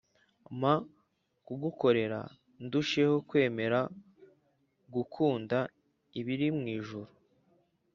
Mpa 0.59 0.73
kugukorera 1.45 2.19
ndusheho 2.63 3.15
kwemera 3.29 3.79
gukunda 4.93 5.59
ibiri 6.19 6.47
mu 6.57 6.65
ijuru 6.77 7.11